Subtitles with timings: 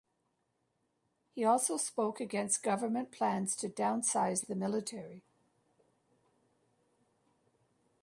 [1.35, 5.21] He also spoke against government plans to downsize the military.